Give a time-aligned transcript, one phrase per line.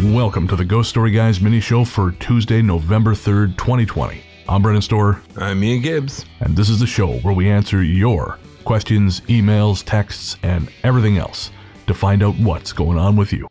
[0.00, 4.20] Welcome to the Ghost Story Guys mini show for Tuesday, November 3rd, 2020.
[4.48, 6.24] I'm Brennan Storr, I'm Ian Gibbs.
[6.40, 11.50] and this is the show where we answer your questions, emails, texts, and everything else
[11.86, 13.48] to find out what's going on with you.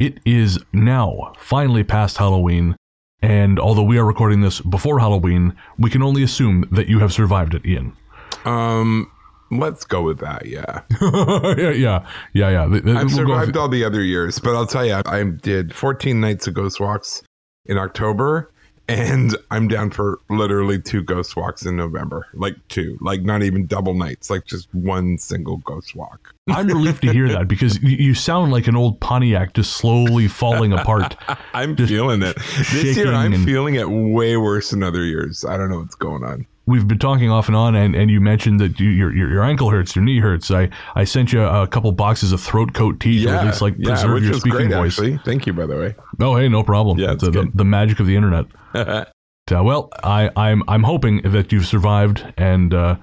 [0.00, 2.74] It is now finally past Halloween,
[3.22, 7.12] and although we are recording this before Halloween, we can only assume that you have
[7.12, 7.96] survived it, Ian.
[8.44, 9.08] Um,
[9.52, 10.46] let's go with that.
[10.46, 10.80] Yeah,
[11.56, 12.62] yeah, yeah, yeah, yeah.
[12.64, 16.48] I've we'll survived all the other years, but I'll tell you, I did 14 nights
[16.48, 17.22] of ghost walks
[17.66, 18.52] in October,
[18.88, 22.26] and I'm down for literally two ghost walks in November.
[22.34, 26.34] Like two, like not even double nights, like just one single ghost walk.
[26.48, 30.72] I'm relieved to hear that because you sound like an old Pontiac just slowly falling
[30.72, 31.16] apart.
[31.52, 32.36] I'm Just feeling it.
[32.72, 35.44] This year, I'm and- feeling it way worse than other years.
[35.44, 36.46] I don't know what's going on.
[36.68, 39.42] We've been talking off and on, and, and you mentioned that you, your, your your
[39.42, 40.50] ankle hurts, your knee hurts.
[40.50, 43.80] I, I sent you a couple boxes of throat coat tea to at least like
[43.82, 44.98] preserve which your speaking great, voice.
[44.98, 45.18] Actually.
[45.24, 45.94] Thank you, by the way.
[46.20, 46.98] Oh, hey, no problem.
[46.98, 48.46] Yeah, uh, the, the magic of the internet.
[49.50, 52.96] Uh, well, I, I'm I'm hoping that you've survived and uh,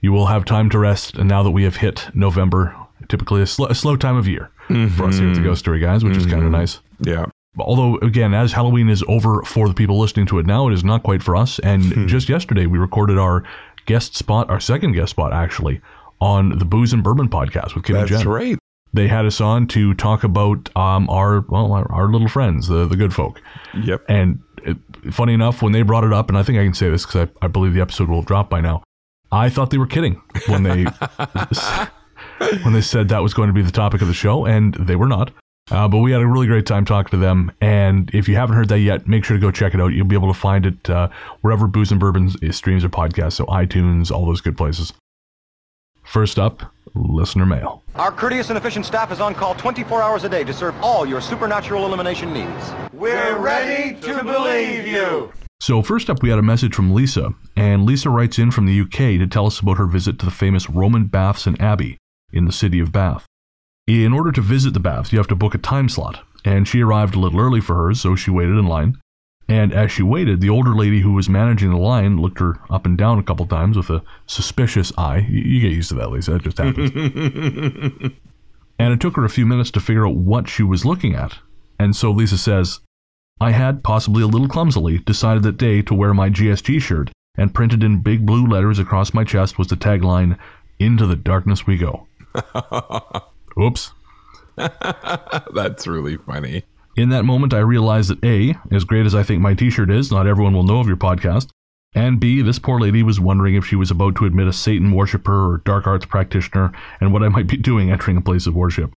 [0.00, 1.16] you will have time to rest.
[1.16, 2.74] And now that we have hit November,
[3.08, 4.50] typically a, sl- a slow time of year
[4.96, 6.80] for us here at the Ghost Story Guys, which is kind of nice.
[7.00, 7.26] Yeah.
[7.58, 10.84] Although, again, as Halloween is over for the people listening to it now, it is
[10.84, 11.58] not quite for us.
[11.60, 13.42] And just yesterday, we recorded our
[13.86, 15.80] guest spot, our second guest spot, actually,
[16.20, 18.28] on the Booze and Bourbon podcast with Kim and That's Jen.
[18.28, 18.58] right.
[18.92, 22.86] They had us on to talk about um, our well, our, our little friends, the
[22.86, 23.40] the good folk.
[23.74, 24.04] Yep.
[24.08, 24.76] And it,
[25.12, 27.28] funny enough, when they brought it up, and I think I can say this because
[27.28, 28.82] I, I believe the episode will drop by now.
[29.32, 30.84] I thought they were kidding when they
[32.62, 34.96] when they said that was going to be the topic of the show, and they
[34.96, 35.32] were not.
[35.70, 37.52] Uh, but we had a really great time talking to them.
[37.60, 39.88] And if you haven't heard that yet, make sure to go check it out.
[39.88, 41.08] You'll be able to find it uh,
[41.42, 44.92] wherever Booze and Bourbon streams or podcasts, so iTunes, all those good places.
[46.02, 46.62] First up,
[46.94, 47.84] listener mail.
[47.94, 51.06] Our courteous and efficient staff is on call 24 hours a day to serve all
[51.06, 52.72] your supernatural elimination needs.
[52.92, 55.32] We're ready to believe you.
[55.60, 58.80] So, first up, we had a message from Lisa, and Lisa writes in from the
[58.80, 61.98] UK to tell us about her visit to the famous Roman baths and abbey
[62.32, 63.26] in the city of Bath.
[63.90, 66.80] In order to visit the baths, you have to book a time slot, and she
[66.80, 68.96] arrived a little early for hers, so she waited in line.
[69.48, 72.86] And as she waited, the older lady who was managing the line looked her up
[72.86, 75.26] and down a couple times with a suspicious eye.
[75.28, 76.34] You, get used to that, Lisa.
[76.34, 76.92] That just happens.
[78.78, 81.38] and it took her a few minutes to figure out what she was looking at.
[81.80, 82.78] And so Lisa says,
[83.40, 87.52] I had, possibly a little clumsily, decided that day to wear my GSG shirt, and
[87.52, 90.38] printed in big blue letters across my chest was the tagline,
[90.78, 92.06] Into the darkness we go.
[93.58, 93.92] Oops.
[94.56, 96.64] That's really funny.
[96.96, 99.90] In that moment, I realized that A, as great as I think my t shirt
[99.90, 101.48] is, not everyone will know of your podcast,
[101.94, 104.92] and B, this poor lady was wondering if she was about to admit a Satan
[104.92, 108.54] worshiper or dark arts practitioner and what I might be doing entering a place of
[108.54, 108.92] worship.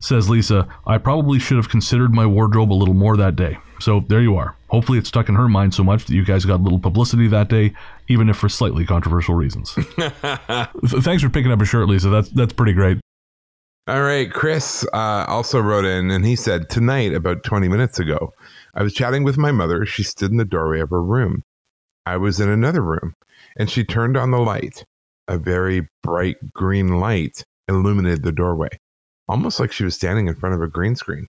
[0.00, 3.58] Says Lisa, I probably should have considered my wardrobe a little more that day.
[3.78, 4.56] So there you are.
[4.68, 7.28] Hopefully it stuck in her mind so much that you guys got a little publicity
[7.28, 7.72] that day,
[8.08, 9.74] even if for slightly controversial reasons.
[9.96, 10.16] Th-
[11.02, 12.08] Thanks for picking up a shirt, Lisa.
[12.08, 12.98] That's that's pretty great.
[13.88, 18.32] All right, Chris uh, also wrote in and he said, Tonight, about 20 minutes ago,
[18.74, 19.84] I was chatting with my mother.
[19.84, 21.42] She stood in the doorway of her room.
[22.06, 23.14] I was in another room
[23.56, 24.84] and she turned on the light.
[25.26, 28.68] A very bright green light illuminated the doorway,
[29.28, 31.26] almost like she was standing in front of a green screen.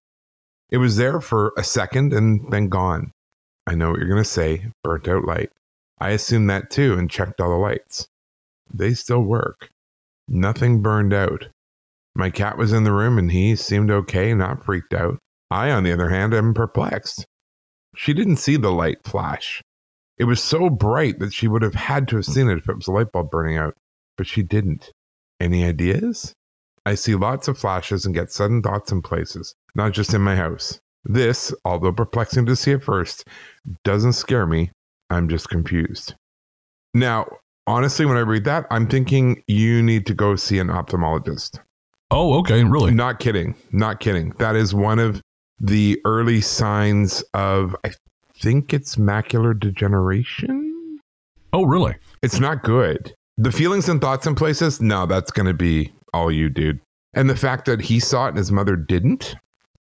[0.70, 3.14] It was there for a second and then gone.
[3.66, 5.50] I know what you're going to say burnt out light.
[6.00, 8.08] I assumed that too and checked all the lights.
[8.72, 9.70] They still work.
[10.28, 11.48] Nothing burned out.
[12.16, 15.18] My cat was in the room and he seemed okay, not freaked out.
[15.50, 17.26] I, on the other hand, am perplexed.
[17.96, 19.62] She didn't see the light flash.
[20.18, 22.76] It was so bright that she would have had to have seen it if it
[22.76, 23.76] was a light bulb burning out,
[24.18, 24.92] but she didn't.
[25.40, 26.34] Any ideas?
[26.86, 30.36] I see lots of flashes and get sudden thoughts in places, not just in my
[30.36, 30.80] house.
[31.06, 33.28] This, although perplexing to see at first,
[33.84, 34.72] doesn't scare me.
[35.10, 36.16] I'm just confused.
[36.94, 37.28] Now,
[37.68, 41.60] honestly, when I read that, I'm thinking you need to go see an ophthalmologist.
[42.16, 42.92] Oh, okay, really?
[42.92, 43.56] Not kidding.
[43.72, 44.36] Not kidding.
[44.38, 45.20] That is one of
[45.60, 47.92] the early signs of, I
[48.38, 51.00] think it's macular degeneration.
[51.54, 51.96] Oh, really?
[52.22, 53.16] It's not good.
[53.40, 56.80] The feelings and thoughts in places, no, that's going to be all you, dude.
[57.16, 59.36] And the fact that he saw it and his mother didn't,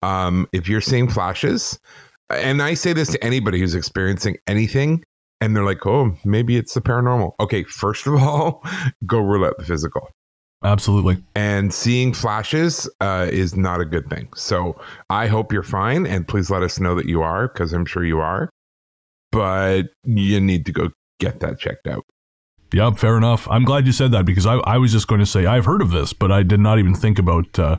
[0.03, 1.77] um, if you're seeing flashes,
[2.31, 5.03] and I say this to anybody who's experiencing anything,
[5.41, 7.33] and they're like, oh, maybe it's the paranormal.
[7.41, 8.65] Okay, first of all,
[9.07, 10.09] go rule out the physical.
[10.65, 11.19] Absolutely.
[11.35, 14.29] And seeing flashes uh, is not a good thing.
[14.35, 14.81] So
[15.11, 16.07] I hope you're fine.
[16.07, 18.49] And please let us know that you are, because I'm sure you are.
[19.33, 22.05] But you need to go get that checked out.
[22.73, 23.49] Yeah, fair enough.
[23.51, 25.83] I'm glad you said that because I, I was just going to say I've heard
[25.83, 27.77] of this, but I did not even think about uh,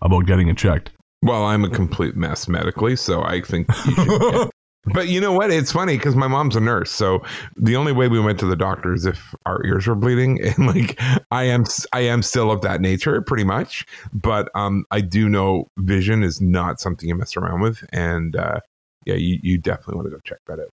[0.00, 0.90] about getting it checked.
[1.22, 4.50] Well, I'm a complete mess medically, so I think you should get,
[4.86, 5.52] But you know what?
[5.52, 7.22] It's funny because my mom's a nurse, so
[7.56, 10.66] the only way we went to the doctor is if our ears were bleeding, and
[10.66, 11.00] like
[11.30, 13.86] I am, I am still of that nature, pretty much.
[14.12, 18.58] But um, I do know vision is not something you mess around with, and uh,
[19.06, 20.70] yeah, you, you definitely want to go check that out.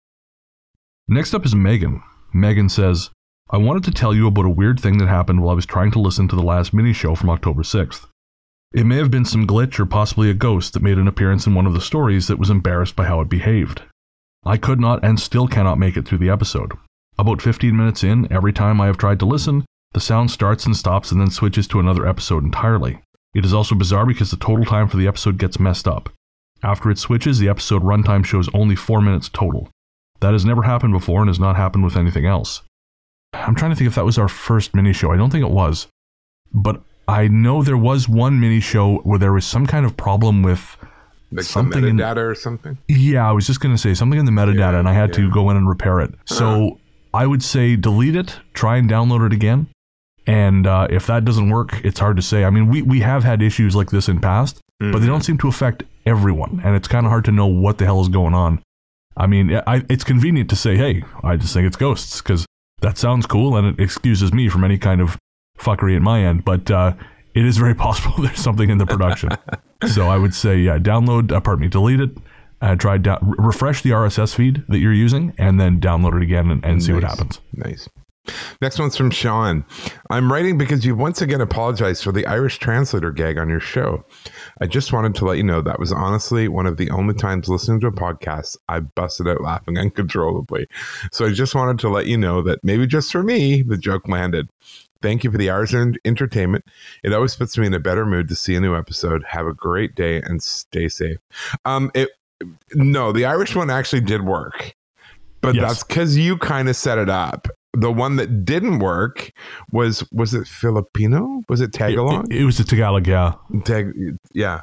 [1.06, 2.02] Next up is Megan.
[2.32, 3.10] Megan says,
[3.50, 5.90] "I wanted to tell you about a weird thing that happened while I was trying
[5.92, 8.06] to listen to the last mini show from October 6th.
[8.72, 11.54] It may have been some glitch or possibly a ghost that made an appearance in
[11.54, 13.82] one of the stories that was embarrassed by how it behaved.
[14.48, 16.72] I could not and still cannot make it through the episode.
[17.18, 20.74] About 15 minutes in, every time I have tried to listen, the sound starts and
[20.74, 22.98] stops and then switches to another episode entirely.
[23.34, 26.08] It is also bizarre because the total time for the episode gets messed up.
[26.62, 29.68] After it switches, the episode runtime shows only 4 minutes total.
[30.20, 32.62] That has never happened before and has not happened with anything else.
[33.34, 35.12] I'm trying to think if that was our first mini show.
[35.12, 35.88] I don't think it was.
[36.54, 40.42] But I know there was one mini show where there was some kind of problem
[40.42, 40.77] with
[41.30, 42.78] like something in the metadata or something.
[42.88, 45.10] Yeah, I was just going to say something in the metadata, yeah, and I had
[45.10, 45.16] yeah.
[45.16, 46.14] to go in and repair it.
[46.24, 46.70] So uh
[47.14, 49.68] I would say delete it, try and download it again,
[50.26, 52.44] and uh, if that doesn't work, it's hard to say.
[52.44, 54.92] I mean, we we have had issues like this in past, mm-hmm.
[54.92, 57.78] but they don't seem to affect everyone, and it's kind of hard to know what
[57.78, 58.62] the hell is going on.
[59.16, 62.46] I mean, I, it's convenient to say, "Hey, I just think it's ghosts," because
[62.82, 65.16] that sounds cool, and it excuses me from any kind of
[65.58, 66.44] fuckery at my end.
[66.44, 66.92] But uh,
[67.34, 69.30] it is very possible there's something in the production.
[69.86, 72.10] so I would say, yeah, download, uh, pardon me, delete it,
[72.60, 76.50] uh, try da- refresh the RSS feed that you're using, and then download it again
[76.50, 76.86] and, and nice.
[76.86, 77.40] see what happens.
[77.52, 77.88] Nice.
[78.60, 79.64] Next one's from Sean.
[80.10, 84.04] I'm writing because you once again apologized for the Irish translator gag on your show.
[84.60, 87.48] I just wanted to let you know that was honestly one of the only times
[87.48, 90.66] listening to a podcast I busted out laughing uncontrollably.
[91.12, 94.08] So I just wanted to let you know that maybe just for me, the joke
[94.08, 94.48] landed.
[95.00, 96.64] Thank you for the hours of entertainment.
[97.04, 99.24] It always puts me in a better mood to see a new episode.
[99.28, 101.18] Have a great day and stay safe.
[101.64, 102.10] Um, it
[102.74, 104.74] no, the Irish one actually did work,
[105.40, 105.62] but yes.
[105.62, 107.48] that's because you kind of set it up.
[107.74, 109.30] The one that didn't work
[109.72, 111.42] was was it Filipino?
[111.48, 112.26] Was it Tagalog?
[112.30, 113.34] It, it, it was the Tagalog, yeah.
[113.64, 113.92] Tag,
[114.32, 114.62] yeah,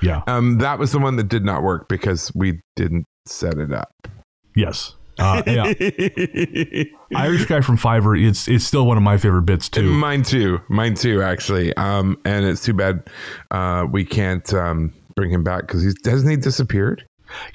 [0.00, 0.22] yeah.
[0.26, 4.08] Um, that was the one that did not work because we didn't set it up.
[4.54, 4.96] Yes.
[5.18, 5.64] Uh, yeah,
[7.14, 8.20] Irish guy from Fiverr.
[8.20, 9.90] It's it's still one of my favorite bits too.
[9.90, 10.60] Mine too.
[10.68, 11.22] Mine too.
[11.22, 13.08] Actually, um, and it's too bad
[13.50, 17.04] uh, we can't um, bring him back because he's hasn't he disappeared.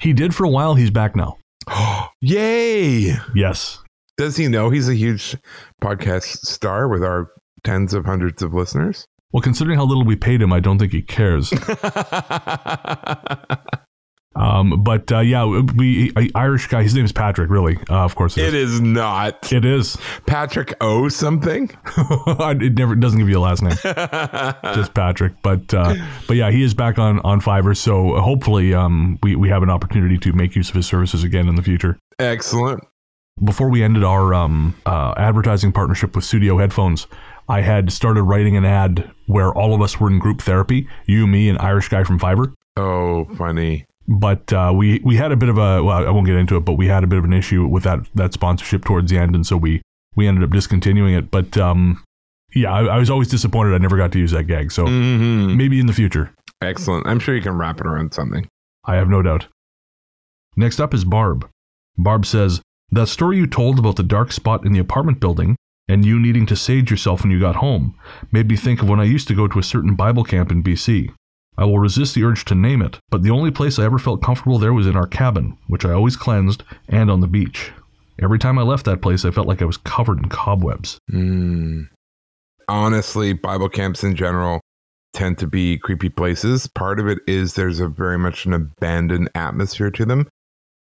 [0.00, 0.74] He did for a while.
[0.74, 1.38] He's back now.
[2.20, 3.16] Yay!
[3.34, 3.82] Yes.
[4.16, 5.36] Does he know he's a huge
[5.82, 7.30] podcast star with our
[7.62, 9.06] tens of hundreds of listeners?
[9.32, 11.52] Well, considering how little we paid him, I don't think he cares.
[14.48, 16.82] Um, but uh, yeah, we Irish guy.
[16.82, 17.50] His name is Patrick.
[17.50, 18.54] Really, uh, of course, it is.
[18.54, 18.80] it is.
[18.80, 19.52] not.
[19.52, 19.96] It is
[20.26, 21.70] Patrick O something.
[21.96, 23.76] it never it doesn't give you a last name,
[24.74, 25.34] just Patrick.
[25.42, 25.94] But uh,
[26.26, 27.76] but yeah, he is back on on Fiverr.
[27.76, 31.48] So hopefully, um, we we have an opportunity to make use of his services again
[31.48, 31.98] in the future.
[32.18, 32.82] Excellent.
[33.44, 37.06] Before we ended our um, uh, advertising partnership with Studio Headphones,
[37.48, 40.88] I had started writing an ad where all of us were in group therapy.
[41.06, 42.52] You, me, and Irish guy from Fiverr.
[42.76, 46.36] Oh, funny but uh, we we had a bit of a well, I won't get
[46.36, 49.10] into it, but we had a bit of an issue with that that sponsorship towards
[49.10, 49.82] the end, and so we
[50.16, 51.30] we ended up discontinuing it.
[51.30, 52.02] But um,
[52.54, 54.72] yeah, I, I, was always disappointed I never got to use that gag.
[54.72, 55.56] So mm-hmm.
[55.56, 56.32] maybe in the future.
[56.62, 57.06] Excellent.
[57.06, 58.48] I'm sure you can wrap it around something.
[58.84, 59.46] I have no doubt.
[60.56, 61.48] Next up is Barb.
[61.98, 62.60] Barb says
[62.90, 65.56] that story you told about the dark spot in the apartment building
[65.88, 67.94] and you needing to sage yourself when you got home
[68.32, 70.62] made me think of when I used to go to a certain Bible camp in
[70.62, 71.14] BC.
[71.58, 74.22] I will resist the urge to name it, but the only place I ever felt
[74.22, 77.72] comfortable there was in our cabin, which I always cleansed, and on the beach.
[78.22, 80.98] Every time I left that place, I felt like I was covered in cobwebs.
[81.10, 81.88] Mm.
[82.68, 84.60] Honestly, Bible camps in general
[85.12, 86.68] tend to be creepy places.
[86.68, 90.28] Part of it is there's a very much an abandoned atmosphere to them,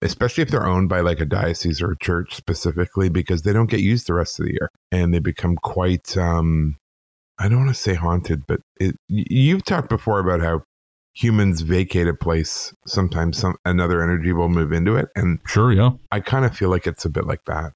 [0.04, 3.72] especially if they're owned by like a diocese or a church specifically, because they don't
[3.72, 6.76] get used the rest of the year and they become quite um,
[7.40, 10.64] I don't want to say haunted, but it, you've talked before about how
[11.14, 15.92] humans vacate a place, sometimes some another energy will move into it, and sure, yeah,
[16.12, 17.74] I kind of feel like it's a bit like that.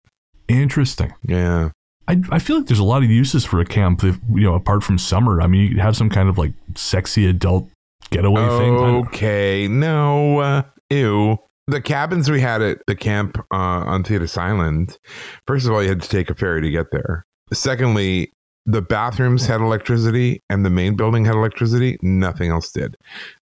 [0.48, 1.14] Interesting.
[1.24, 1.70] Yeah.
[2.08, 4.56] I, I feel like there's a lot of uses for a camp, if, you know,
[4.56, 5.42] apart from summer.
[5.42, 7.70] I mean, you have some kind of like sexy adult
[8.12, 8.66] getaway okay.
[8.66, 8.76] thing.
[8.76, 11.38] Okay, no, uh, ew.
[11.68, 14.98] The cabins we had at the camp uh, on Thetis Island,
[15.48, 17.26] first of all, you had to take a ferry to get there.
[17.54, 18.34] Secondly,
[18.66, 21.98] The bathrooms had electricity and the main building had electricity.
[22.02, 22.96] Nothing else did.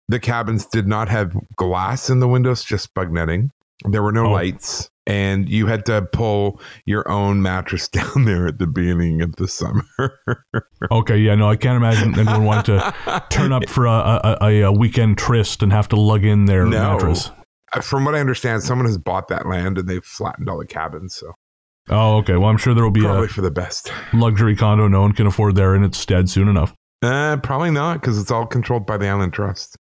[0.09, 3.51] The cabins did not have glass in the windows, just bug netting.
[3.85, 4.31] There were no Oh.
[4.31, 9.35] lights, and you had to pull your own mattress down there at the beginning of
[9.35, 9.83] the summer.
[10.91, 14.71] Okay, yeah, no, I can't imagine anyone wanting to turn up for a, a, a,
[14.71, 16.93] weekend tryst and have to lug in their No.
[16.93, 17.31] mattress.
[17.81, 21.15] From what I understand, someone has bought that land and they've flattened all the cabins.
[21.15, 21.33] So
[21.89, 22.35] Oh, okay.
[22.35, 23.91] Well, I'm sure there will be probably a for the best.
[24.13, 26.73] luxury condo no one can afford there in its stead soon enough.
[27.01, 29.77] Uh, probably not because it's all controlled by the Island Trust.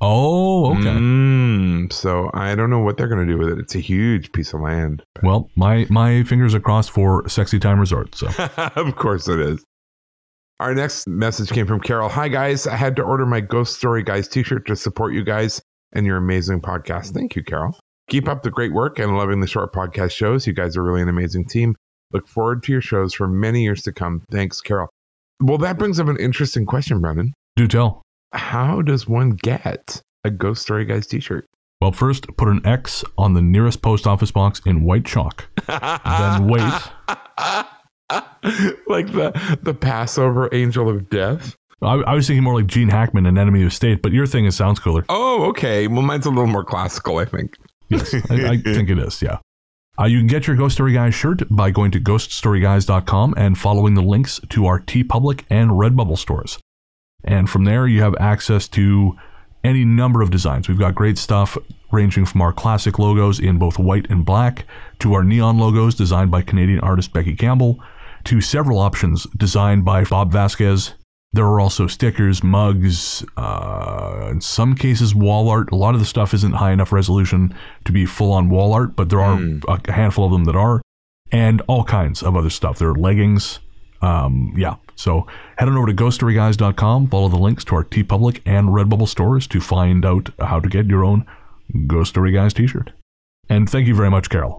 [0.00, 0.82] Oh, okay.
[0.82, 3.58] Mm, so I don't know what they're going to do with it.
[3.58, 5.02] It's a huge piece of land.
[5.22, 8.14] Well, my my fingers are crossed for Sexy Time Resort.
[8.14, 8.28] So
[8.76, 9.64] of course it is.
[10.60, 12.08] Our next message came from Carol.
[12.08, 15.60] Hi guys, I had to order my Ghost Story Guys t-shirt to support you guys
[15.92, 17.12] and your amazing podcast.
[17.12, 17.76] Thank you, Carol.
[18.08, 20.46] Keep up the great work and loving the short podcast shows.
[20.46, 21.74] You guys are really an amazing team.
[22.12, 24.22] Look forward to your shows for many years to come.
[24.30, 24.88] Thanks, Carol.
[25.40, 27.32] Well, that brings up an interesting question, Brennan.
[27.56, 28.02] do tell.
[28.32, 31.46] How does one get a Ghost Story Guys t-shirt?
[31.80, 35.48] Well, first put an X on the nearest post office box in white chalk.
[35.66, 36.72] Then wait.
[38.86, 41.56] like the the Passover angel of death.
[41.82, 44.44] I, I was thinking more like Gene Hackman and Enemy of State, but your thing
[44.46, 45.04] is sounds cooler.
[45.08, 45.86] Oh, okay.
[45.86, 47.56] Well, mine's a little more classical, I think.
[47.98, 49.22] Yes, I, I think it is.
[49.22, 49.38] Yeah.
[49.98, 53.94] Uh, you can get your Ghost Story Guys shirt by going to ghoststoryguys.com and following
[53.94, 56.58] the links to our TeePublic and Redbubble stores.
[57.22, 59.16] And from there, you have access to
[59.62, 60.68] any number of designs.
[60.68, 61.56] We've got great stuff
[61.92, 64.66] ranging from our classic logos in both white and black
[64.98, 67.80] to our neon logos designed by Canadian artist Becky Campbell
[68.24, 70.94] to several options designed by Bob Vasquez.
[71.34, 75.72] There are also stickers, mugs, uh, in some cases wall art.
[75.72, 77.52] A lot of the stuff isn't high enough resolution
[77.86, 79.36] to be full on wall art, but there are
[79.66, 80.80] a handful of them that are,
[81.32, 82.78] and all kinds of other stuff.
[82.78, 83.58] There are leggings.
[84.00, 84.76] Um, yeah.
[84.94, 85.26] So
[85.58, 89.60] head on over to ghoststoryguys.com, follow the links to our TeePublic and Redbubble stores to
[89.60, 91.26] find out how to get your own
[91.88, 92.92] Ghost Story Guys t shirt.
[93.48, 94.58] And thank you very much, Carol.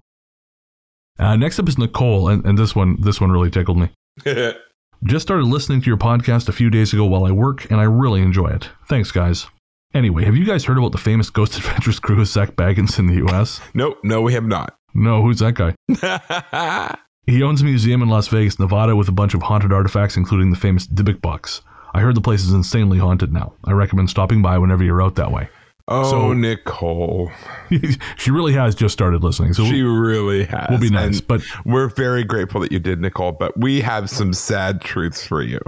[1.18, 3.88] Uh, next up is Nicole, and, and this one this one really tickled me.
[5.04, 7.84] Just started listening to your podcast a few days ago while I work, and I
[7.84, 8.70] really enjoy it.
[8.88, 9.46] Thanks, guys.
[9.94, 13.06] Anyway, have you guys heard about the famous Ghost Adventures crew of Zak Bagans in
[13.06, 13.60] the U.S.?
[13.74, 14.76] nope, no, we have not.
[14.94, 16.96] No, who's that guy?
[17.28, 20.50] He owns a museum in Las Vegas, Nevada, with a bunch of haunted artifacts, including
[20.50, 21.60] the famous Dybbuk box.
[21.92, 23.54] I heard the place is insanely haunted now.
[23.64, 25.48] I recommend stopping by whenever you're out that way.
[25.88, 27.30] Oh, So- Nicole.
[28.16, 30.66] she really has just started listening, so She really has.
[30.70, 31.18] we'll be nice.
[31.18, 35.26] And But we're very grateful that you did, Nicole, but we have some sad truths
[35.26, 35.60] for you.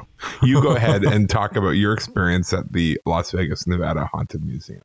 [0.42, 4.82] You go ahead and talk about your experience at the Las Vegas, Nevada Haunted Museum.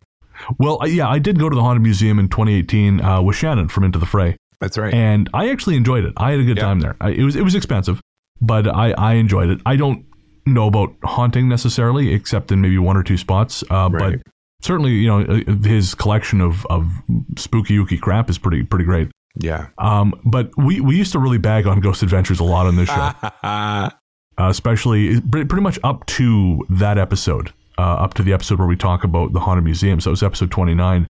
[0.57, 3.83] well, yeah, I did go to the haunted museum in 2018 uh, with Shannon from
[3.83, 4.35] Into the Fray.
[4.59, 4.93] That's right.
[4.93, 6.13] and I actually enjoyed it.
[6.17, 6.63] I had a good Yeah.
[6.63, 6.95] time there.
[7.01, 7.99] I, it was it was expensive,
[8.39, 9.59] but I I enjoyed it.
[9.65, 10.05] I don't
[10.45, 13.63] know about haunting necessarily, except in maybe one or two spots.
[13.69, 14.21] Uh, Right.
[14.23, 14.31] But
[14.63, 16.89] certainly, you know, uh, his collection of of
[17.37, 19.09] spooky ooky crap is pretty pretty great.
[19.39, 19.67] yeah.
[19.77, 22.87] Um, but we we used to really bag on Ghost Adventures a lot on this
[22.89, 23.11] show,
[23.43, 23.89] uh,
[24.37, 29.03] especially pretty much up to that episode, uh, up to the episode where we talk
[29.03, 29.99] about the haunted museum.
[29.99, 31.07] So it was episode twenty nine.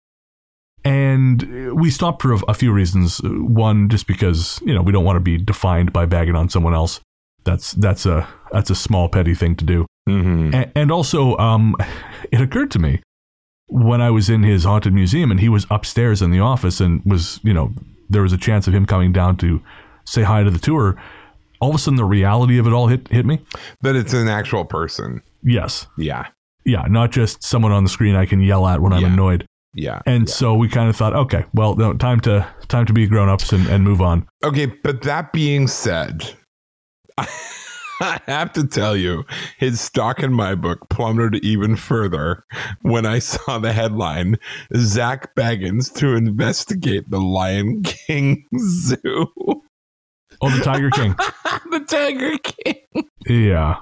[0.85, 3.21] And we stopped for a, few reasons.
[3.25, 6.75] One, just because you know we don't want to be defined by bagging on someone
[6.75, 7.01] else.
[7.43, 9.87] That's that's a that's a small petty thing to do.
[10.07, 11.75] hmm A- and also, um,
[12.31, 13.01] it occurred to me
[13.69, 17.03] when I was in his haunted museum and he was upstairs in the office and
[17.05, 17.73] was, you know,
[18.09, 19.61] there was a chance of him coming down to
[20.05, 20.97] say hi to the tour.
[21.61, 23.41] All of a sudden, the reality of it all hit hit me.
[23.81, 25.23] That it's an actual person.
[25.43, 26.27] Yes, Yeah.
[26.65, 29.13] yeah, not just someone on the screen I can yell at when I'm Yeah.
[29.13, 29.47] annoyed.
[29.75, 30.01] Yeah.
[30.07, 33.29] And so we kind of thought, okay, well, no, time to time to be grown
[33.29, 34.27] ups and, and move on.
[34.45, 36.33] Okay, but that being said,
[38.01, 39.25] I have to tell you,
[39.59, 42.45] his stock in my book plummeted even further
[42.83, 44.37] when I saw the headline
[44.77, 49.27] Zak Bagans to investigate the Lion King Zoo.
[49.37, 51.15] Oh, the Tiger King.
[51.71, 53.09] the Tiger King.
[53.27, 53.77] yeah.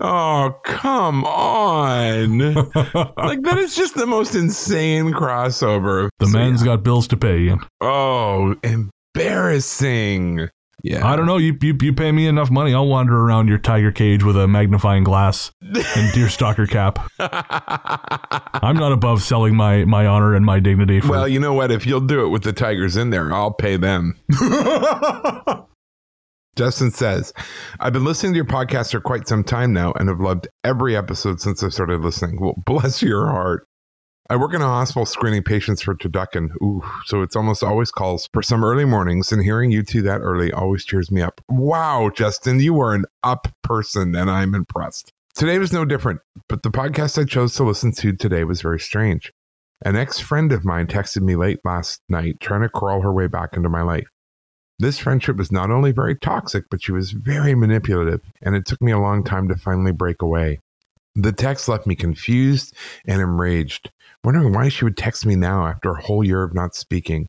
[0.00, 2.38] Oh, come on.
[2.38, 6.08] like, that is just the most insane crossover.
[6.18, 6.66] The So, man's yeah.
[6.74, 7.54] got bills to pay.
[7.80, 10.48] Oh, embarrassing.
[10.86, 11.04] Yeah.
[11.04, 11.36] I don't know.
[11.36, 14.46] You, you you pay me enough money, I'll wander around your tiger cage with a
[14.46, 17.00] magnifying glass and deer stalker cap.
[17.18, 21.08] I'm not above selling my my honor and my dignity for.
[21.08, 21.72] Well, you know what?
[21.72, 24.16] If you'll do it with the Tigers in there, I'll pay them.
[26.54, 27.32] Justin says,
[27.80, 30.96] I've been listening to your podcast for quite some time now and have loved every
[30.96, 32.40] episode since I started listening.
[32.40, 33.66] Well, bless your heart.
[34.28, 36.50] I work in a hospital screening patients for turducken.
[36.60, 40.20] Ooh, so it's almost always calls for some early mornings, and hearing you two that
[40.20, 41.40] early always cheers me up.
[41.48, 45.12] Wow, Justin, you are an up person, and I'm impressed.
[45.36, 48.80] Today was no different, but the podcast I chose to listen to today was very
[48.80, 49.32] strange.
[49.84, 53.28] An ex friend of mine texted me late last night trying to crawl her way
[53.28, 54.08] back into my life.
[54.80, 58.82] This friendship was not only very toxic, but she was very manipulative, and it took
[58.82, 60.58] me a long time to finally break away.
[61.18, 62.74] The text left me confused
[63.06, 63.90] and enraged,
[64.22, 67.26] wondering why she would text me now after a whole year of not speaking.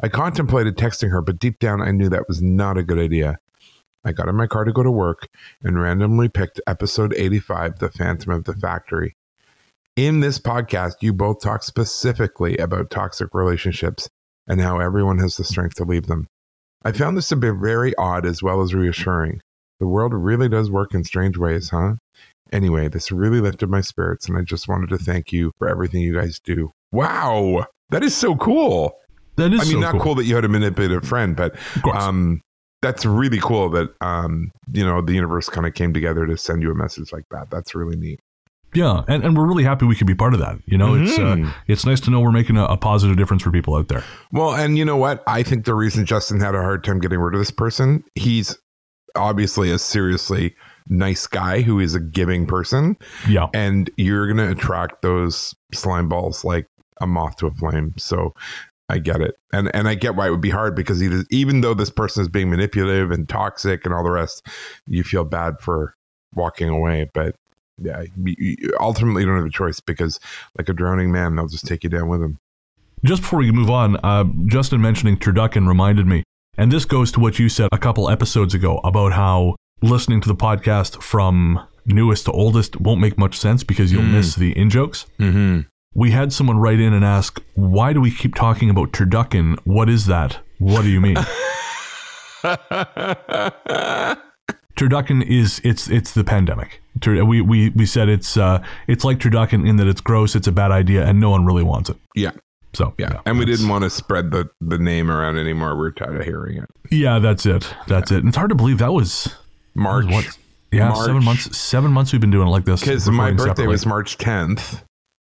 [0.00, 3.36] I contemplated texting her, but deep down I knew that was not a good idea.
[4.02, 5.28] I got in my car to go to work
[5.62, 9.14] and randomly picked episode 85, The Phantom of the Factory.
[9.94, 14.08] In this podcast, you both talk specifically about toxic relationships
[14.46, 16.28] and how everyone has the strength to leave them.
[16.82, 19.42] I found this to be very odd as well as reassuring.
[19.80, 21.96] The world really does work in strange ways, huh?
[22.52, 26.00] Anyway, this really lifted my spirits, and I just wanted to thank you for everything
[26.02, 26.72] you guys do.
[26.92, 28.92] Wow, that is so cool.
[29.36, 30.00] That is I mean, so not cool.
[30.00, 30.14] cool.
[30.16, 31.54] that you had a manipulative friend, but
[31.94, 32.40] um,
[32.82, 36.62] that's really cool that um, you know the universe kind of came together to send
[36.62, 37.50] you a message like that.
[37.50, 38.20] That's really neat.
[38.74, 40.58] Yeah, and, and we're really happy we could be part of that.
[40.66, 41.54] You know, it's uh, Mhm.
[41.68, 44.02] it's nice to know we're making a, a positive difference for people out there.
[44.32, 45.22] Well, and you know what?
[45.26, 48.58] I think the reason Justin had a hard time getting rid of this person, he's
[49.16, 50.54] obviously a seriously
[50.88, 52.96] nice guy who is a giving person,
[53.28, 56.66] Yeah, and you're going to attract those slime balls like
[57.00, 57.94] a moth to a flame.
[57.96, 58.34] So
[58.88, 59.36] I get it.
[59.52, 62.22] And and I get why it would be hard because either, even though this person
[62.22, 64.46] is being manipulative and toxic and all the rest,
[64.86, 65.94] you feel bad for
[66.34, 67.36] walking away, but
[67.80, 70.18] yeah, you- ultimately you don't have a choice because
[70.58, 72.38] like a drowning man, they'll just take you down with them.
[73.04, 76.24] Just before we move on, uh, Justin mentioning turducken reminded me,
[76.56, 80.28] and this goes to what you said a couple episodes ago about how listening to
[80.28, 84.70] the podcast from newest to oldest won't make much sense because you'll miss the in
[84.70, 85.06] jokes.
[85.18, 85.60] Mm-hmm.
[85.94, 89.58] We had someone write in and ask, "Why do we keep talking about turducken?
[89.64, 90.38] What is that?
[90.58, 91.16] What do you mean?"
[94.76, 96.80] turducken is it's it's the pandemic.
[97.04, 100.52] We we we said it's uh it's like turducken in that it's gross, it's a
[100.52, 101.96] bad idea, and no one really wants it.
[102.14, 102.32] yeah.
[102.74, 105.74] So Yeah, and we didn't want to spread the the name around anymore.
[105.74, 106.68] We are tired of hearing it.
[106.90, 107.74] Yeah, that's it.
[107.86, 108.18] That's it.
[108.18, 109.34] And it's hard to believe that was
[109.74, 110.38] March, what?
[110.70, 111.56] Yeah, seven months.
[111.56, 112.80] Seven months we've been doing it like this.
[112.80, 113.66] because my birthday separately.
[113.68, 114.82] was March 10th,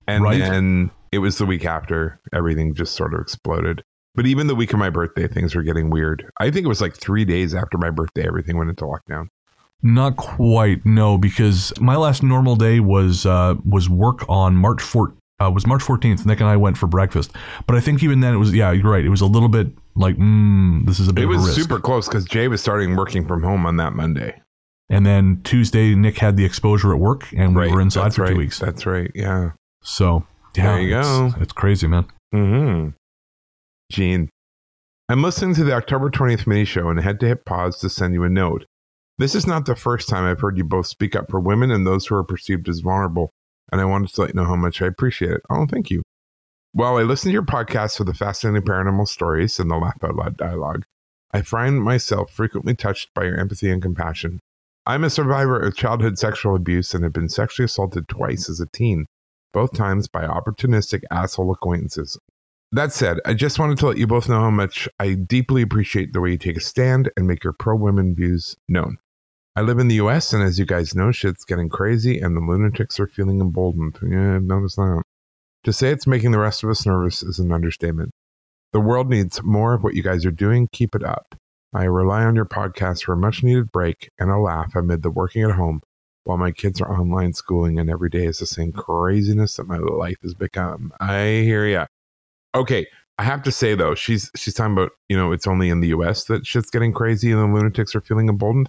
[0.07, 0.39] and Right.
[0.39, 2.19] then it was the week after.
[2.33, 3.83] Everything just sort of exploded.
[4.15, 6.25] But even the week of my birthday, things were getting weird.
[6.41, 9.29] I think it was like three days after my birthday, everything went into lockdown.
[9.83, 15.13] not quite no because my last normal day was uh was work on March 4th.
[15.39, 16.25] Uh, was March 14th.
[16.25, 17.31] Nick and I went for breakfast,
[17.67, 19.05] but I think even then it was yeah, you're right.
[19.05, 22.09] It was a little bit like, mm, this is a bit It was super close
[22.09, 24.41] because Jay was starting working from home on that Monday.
[24.89, 28.23] And then Tuesday, Nick had the exposure at work, and we were inside That's for
[28.23, 28.31] right.
[28.31, 28.61] two weeks.
[28.61, 29.11] That's right.
[29.15, 29.53] Yeah.
[29.83, 30.25] So
[30.57, 31.35] yeah, There you it's, go.
[31.41, 32.07] It's crazy, man.
[32.35, 32.91] Mm-hmm.
[33.91, 34.29] Gene,
[35.09, 37.89] I'm listening to the October 20th mini show and I had to hit pause to
[37.89, 38.65] send you a note.
[39.19, 41.87] This is not the first time I've heard you both speak up for women and
[41.87, 43.31] those who are perceived as vulnerable,
[43.73, 45.43] and I wanted to let you know how much I appreciate it.
[45.49, 46.03] Oh, thank you.
[46.77, 50.15] While I listen to your podcast for the fascinating paranormal stories and the laugh out
[50.15, 50.85] loud dialogue,
[51.33, 54.41] I find myself frequently touched by your empathy and compassion.
[54.85, 58.67] I'm a survivor of childhood sexual abuse and have been sexually assaulted twice as a
[58.67, 59.07] teen,
[59.55, 62.19] both times by opportunistic asshole acquaintances.
[62.73, 66.13] That said, I just wanted to let you both know how much I deeply appreciate
[66.13, 68.99] the way you take a stand and make your pro women views known.
[69.57, 72.43] I live in the US, and as you guys know, shit's getting crazy and the
[72.43, 73.99] lunatics are feeling emboldened.
[74.03, 75.03] Yeah, I've noticed that.
[75.67, 78.13] To say it's making the rest of us nervous is an understatement.
[78.73, 80.69] The world needs more of what you guys are doing.
[80.71, 81.35] Keep it up.
[81.75, 85.11] I rely on your podcast for a much needed break and a laugh amid the
[85.11, 85.81] working at home
[86.23, 89.79] while my kids are online schooling and every day is the same craziness that my
[89.79, 90.93] life has become.
[91.01, 91.87] I hear ya.
[92.55, 92.87] Okay,
[93.19, 95.89] I have to say though, she's she's talking about you know it's only in the
[95.89, 96.27] U.S.
[96.27, 98.69] that shit's getting crazy and the lunatics are feeling emboldened.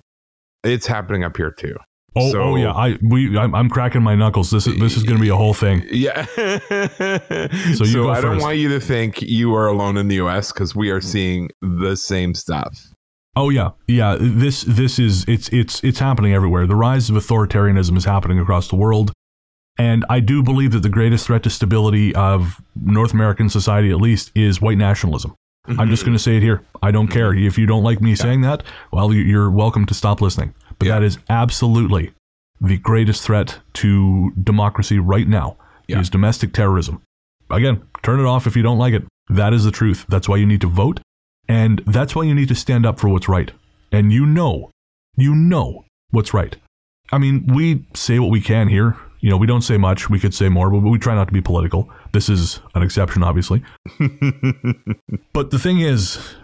[0.64, 1.78] It's happening up here too.
[2.16, 4.50] Oh, oh, So- oh yeah, I we I'm, I'm cracking my knuckles.
[4.50, 5.86] This is this is going to be a whole thing.
[5.92, 6.26] Yeah.
[6.26, 6.58] So
[7.76, 10.52] so you go I don't want you to think you are alone in the U.S.
[10.52, 12.88] because we are seeing the same stuff.
[13.36, 14.18] Oh yeah, yeah.
[14.20, 16.66] This this is it's it's it's happening everywhere.
[16.66, 19.14] The rise of authoritarianism is happening across the world,
[19.78, 23.98] and I do believe that the greatest threat to stability of North American society, at
[23.98, 25.36] least, is white nationalism.
[25.68, 26.10] I'm just mm-hmm.
[26.10, 26.64] going to say it here.
[26.82, 27.46] I don't care mm-hmm.
[27.46, 28.64] if you don't like me saying that.
[28.92, 30.56] Well, you're welcome to stop listening.
[30.80, 30.96] But Yeah.
[31.00, 32.12] that is absolutely
[32.62, 36.00] the greatest threat to democracy right now Yeah.
[36.00, 37.02] is domestic terrorism.
[37.50, 39.06] Again, turn it off if you don't like it.
[39.30, 40.06] That is the truth.
[40.10, 41.00] That's why you need to vote.
[41.48, 43.52] And that's why you need to stand up for what's right.
[43.92, 44.70] And you know,
[45.16, 46.56] you know what's right.
[47.12, 50.12] I mean, we say what we can here You know, we don't say much.
[50.12, 51.90] We could say more, but we try not to be political.
[52.12, 53.64] This is an exception, obviously.
[55.34, 56.36] but the thing is,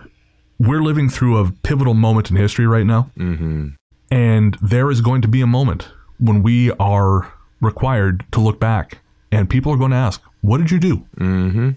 [0.60, 3.12] we're living through a pivotal moment in history right now.
[3.18, 3.68] Mm-hmm.
[4.14, 9.00] And there is going to be a moment when we are required to look back
[9.32, 10.98] and people are going to ask, What did you do?
[11.20, 11.70] Mm-hmm.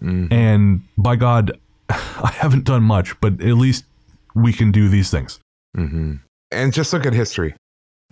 [0.00, 0.32] Mm-hmm.
[0.32, 1.58] And by God,
[1.90, 3.84] I haven't done much, but at least
[4.34, 5.38] we can do these things.
[5.76, 6.14] Mm-hmm.
[6.50, 7.54] And just look at history.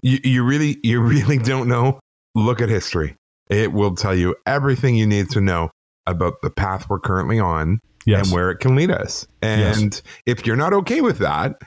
[0.03, 2.01] You, you really, you really don't know.
[2.35, 3.17] Look at history.
[3.49, 5.71] It will tell you everything you need to know
[6.07, 8.27] about the path we're currently on Yes.
[8.27, 9.27] and where it can lead us.
[9.43, 11.61] And if you're not okay with that,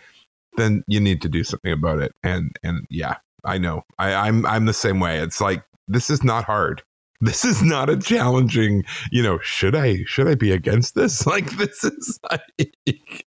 [0.57, 2.11] then you need to do something about it.
[2.23, 3.83] And and yeah, I know.
[3.99, 5.19] I, I'm I'm the same way.
[5.19, 6.83] It's like this is not hard.
[7.21, 11.25] This is not a challenging, you know, should I should I be against this?
[11.33, 12.41] Like this is like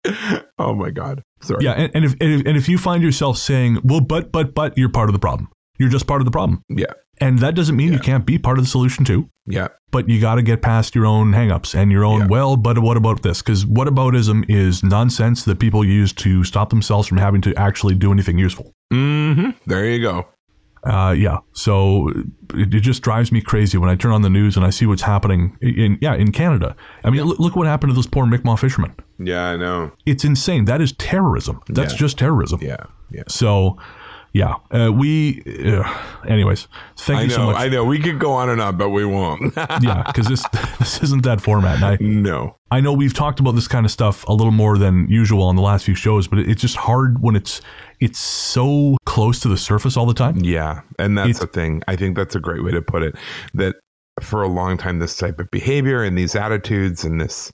[0.58, 1.22] oh my God.
[1.40, 1.64] Sorry.
[1.64, 4.54] Yeah, and, and if and if, and if you find yourself saying, "Well, but but
[4.54, 5.48] but," you're part of the problem.
[5.78, 6.92] You're just part of the problem, Yeah.
[7.20, 9.30] and that doesn't mean you can't be part of the solution too.
[9.48, 9.68] Yeah.
[9.90, 12.20] But you got to get past your own hangups and your own.
[12.20, 12.26] Yeah.
[12.26, 13.40] Well, but what about this?
[13.40, 17.94] Because what whataboutism is nonsense that people use to stop themselves from having to actually
[17.94, 18.72] do anything useful.
[18.92, 19.50] Mm-hmm.
[19.66, 20.26] There you go.
[20.84, 22.08] Uh, yeah, so
[22.54, 24.86] it, it just drives me crazy when I turn on the news and I see
[24.86, 26.76] what's happening in yeah in Canada.
[27.02, 28.94] I mean, look, look what happened to those poor Mi'kmaq fishermen.
[29.18, 29.90] Yeah, I know.
[30.06, 30.66] It's insane.
[30.66, 31.60] That is terrorism.
[31.68, 31.98] That's Yeah.
[31.98, 32.60] just terrorism.
[32.62, 32.76] Yeah.
[33.10, 33.24] Yeah.
[33.26, 33.76] So,
[34.32, 35.42] yeah, uh, we.
[35.46, 35.82] Uh,
[36.26, 37.56] anyways, thank I you know, so much.
[37.56, 37.84] I know.
[37.84, 39.54] We could go on and on, but we won't.
[39.56, 40.44] yeah, because this
[40.78, 41.82] this isn't that format.
[41.82, 42.56] I no.
[42.70, 45.56] I know we've talked about this kind of stuff a little more than usual on
[45.56, 47.60] the last few shows, but it's just hard when it's
[48.00, 50.36] it's so close to the surface all the time.
[50.44, 50.82] Yeah.
[50.98, 51.82] And that's It's- the thing.
[51.88, 53.16] I think that's a great way to put it.
[53.54, 53.76] That
[54.20, 57.50] for a long time, this type of behavior and these attitudes and this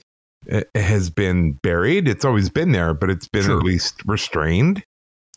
[0.46, 2.06] it has been buried.
[2.08, 3.56] It's always been there, but it's been Sure.
[3.58, 4.82] at least restrained.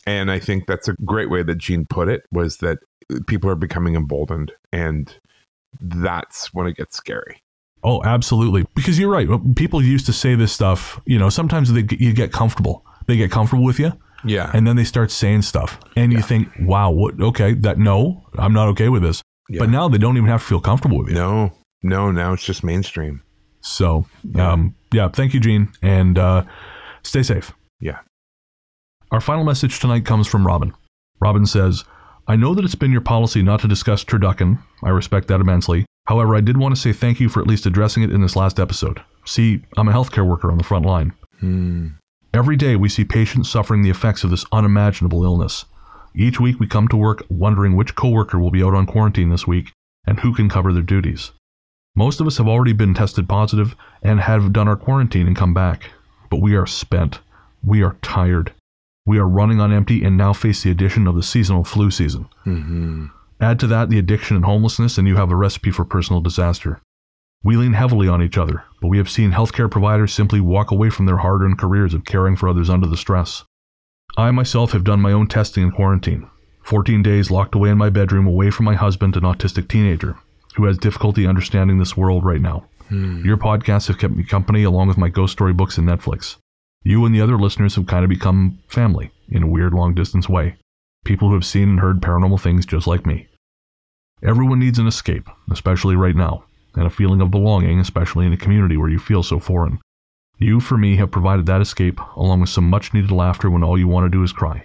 [0.08, 2.78] And I think that's a great way that Gene put it was that
[3.26, 4.52] people are becoming emboldened.
[4.72, 5.14] And
[5.80, 7.42] that's when it gets scary.
[7.84, 8.64] Oh, absolutely.
[8.74, 9.28] Because you're right.
[9.54, 11.00] People used to say this stuff.
[11.06, 12.84] You know, sometimes they you get comfortable.
[13.06, 13.92] They get comfortable with you,
[14.24, 14.50] Yeah.
[14.52, 17.18] and then they start saying stuff, and you think, "Wow, what?
[17.20, 19.60] Okay, that no, I'm not okay with this." Yeah.
[19.60, 21.14] But now they don't even have to feel comfortable with you.
[21.14, 23.22] no, no, now it's just mainstream.
[23.60, 24.04] So,
[24.36, 26.44] um, yeah, thank you, Gene, and uh,
[27.02, 27.52] stay safe.
[27.80, 27.98] Yeah.
[29.10, 30.74] Our final message tonight comes from Robin.
[31.20, 31.84] Robin says,
[32.26, 34.58] I know that it's been your policy not to discuss turducken.
[34.82, 35.86] I respect that immensely.
[36.06, 38.36] However, I did want to say thank you for at least addressing it in this
[38.36, 39.00] last episode.
[39.24, 41.14] See, I'm a healthcare worker on the front line.
[41.40, 41.88] Hmm.
[42.34, 45.64] Every day we see patients suffering the effects of this unimaginable illness.
[46.14, 49.46] Each week we come to work wondering which coworker will be out on quarantine this
[49.46, 49.72] week
[50.06, 51.32] and who can cover their duties.
[51.96, 55.54] Most of us have already been tested positive and have done our quarantine and come
[55.54, 55.90] back,
[56.30, 57.20] but we are spent.
[57.64, 58.52] We are tired.
[59.08, 62.28] We are running on empty and now face the addition of the seasonal flu season.
[62.44, 63.06] hmm
[63.40, 66.82] Add to that the addiction and homelessness, and you have a recipe for personal disaster.
[67.42, 70.90] We lean heavily on each other, but we have seen healthcare providers simply walk away
[70.90, 73.44] from their hard earned careers of caring for others under the stress.
[74.18, 76.28] I myself have done my own testing in quarantine.
[76.64, 80.16] 14 days locked away in my bedroom away from my husband, an autistic teenager,
[80.56, 82.66] who has difficulty understanding this world right now.
[83.24, 86.36] Your podcasts have kept me company along with my ghost story books and Netflix.
[86.88, 90.26] You and the other listeners have kind of become family in a weird long distance
[90.26, 90.56] way.
[91.04, 93.28] People who have seen and heard paranormal things just like me.
[94.22, 98.38] Everyone needs an escape, especially right now, and a feeling of belonging, especially in a
[98.38, 99.80] community where you feel so foreign.
[100.38, 103.76] You, for me, have provided that escape, along with some much needed laughter when all
[103.76, 104.64] you want to do is cry.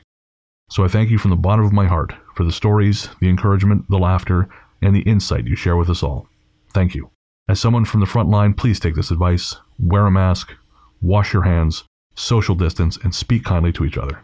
[0.69, 3.89] So I thank you from the bottom of my heart for the stories, the encouragement,
[3.89, 4.47] the laughter,
[4.81, 6.29] and the insight you share with us all.
[6.71, 7.09] Thank you.
[7.49, 10.53] As someone from the front line, please take this advice wear a mask,
[11.01, 11.83] wash your hands,
[12.15, 14.23] social distance, and speak kindly to each other.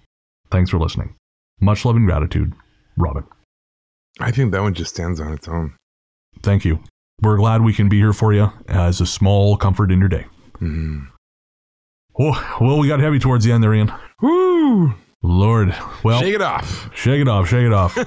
[0.52, 1.16] Thanks for listening.
[1.60, 2.54] Much love and gratitude,
[2.98, 3.24] Robin.
[4.20, 5.76] I think that one just stands on its own.
[6.42, 6.80] Thank you.
[7.22, 10.26] We're glad we can be here for you as a small comfort in your day.
[10.58, 11.06] Hmm.
[12.18, 13.92] Oh, well, we got heavy towards the end there, Ian.
[14.22, 14.94] Woo!
[15.22, 15.76] Lord.
[16.04, 16.90] Well, Shake it off.
[16.96, 17.98] shake it off, shake it off.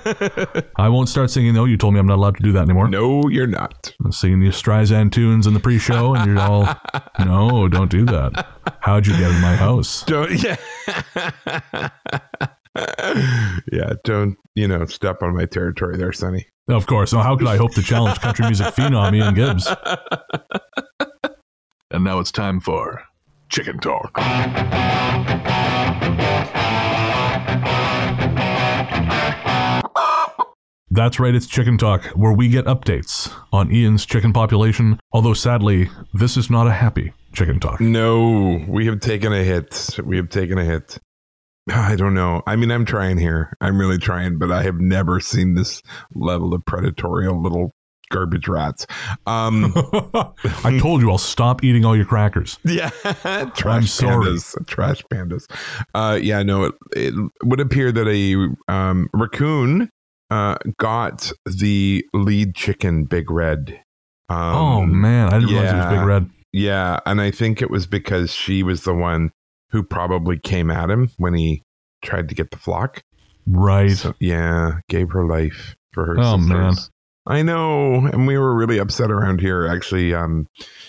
[0.76, 1.66] I won't start singing, though.
[1.66, 2.88] You told me I'm not allowed to do that anymore.
[2.88, 3.92] No, you're not.
[4.02, 6.74] I'm singing the Streisand tunes in the pre show, and you're all,
[7.18, 8.46] no, don't do that.
[8.80, 10.02] How'd you get in my house?
[10.04, 10.30] Don't.
[10.42, 11.90] Yeah.
[13.70, 13.92] yeah.
[14.04, 14.36] Don't.
[14.54, 16.46] You know, step on my territory there, Sonny.
[16.68, 17.12] Of course.
[17.12, 19.68] Now, how could I hope to challenge country music phenom Ian Gibbs?
[21.90, 23.02] And now it's time for
[23.50, 24.12] Chicken Talk.
[30.94, 35.00] That's right, it's Chicken Talk, where we get updates on Ian's chicken population.
[35.10, 37.80] Although, sadly, this is not a happy Chicken Talk.
[37.80, 39.98] No, we have taken a hit.
[40.04, 40.98] We have taken a hit.
[41.70, 42.42] I don't know.
[42.46, 43.56] I mean, I'm trying here.
[43.58, 45.80] I'm really trying, but I have never seen this
[46.14, 47.74] level of predatorial little
[48.10, 48.86] garbage rats.
[49.26, 49.72] Um,
[50.62, 52.58] I told you I'll stop eating all your crackers.
[52.66, 52.90] Yeah,
[53.54, 54.26] trash sorry.
[54.26, 54.66] pandas.
[54.66, 55.50] Trash pandas.
[55.94, 59.88] Uh, yeah, no, it, it would appear that a um, raccoon
[60.32, 63.80] uh, got the lead chicken, Big Red.
[64.28, 66.06] Um, oh man, I didn't realize it was Big.
[66.06, 66.30] Red.
[66.52, 69.30] Yeah, and I think it was because she was the one
[69.70, 71.62] who probably came at him when he
[72.02, 73.02] tried to get the flock.
[73.46, 73.90] Right.
[73.90, 76.16] So, yeah, gave her life for her.
[76.18, 76.48] Oh, sisters.
[76.48, 76.74] man.
[77.26, 79.66] I know, and we were really upset around here.
[79.66, 80.46] Actually, um,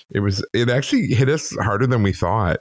[0.10, 2.58] it was it actually hit us harder than we thought.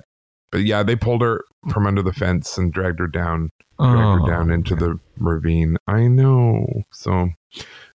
[0.53, 4.19] But yeah, they pulled her from under the fence and dragged her down, dragged Oh,
[4.19, 5.79] her down into the ravine.
[5.89, 6.85] I know.
[6.93, 7.31] So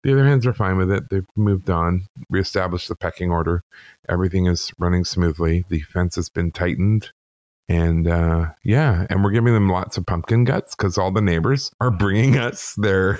[0.02, 1.10] the other hands are fine with it.
[1.10, 3.62] They've moved on, reestablished the pecking order.
[4.08, 5.64] Everything is running smoothly.
[5.68, 7.10] The fence has been tightened.
[7.68, 11.72] And uh, yeah, and we're giving them lots of pumpkin guts because all the neighbors
[11.80, 13.18] are bringing us their,